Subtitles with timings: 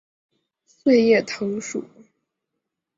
[0.65, 1.85] 穗叶藤属。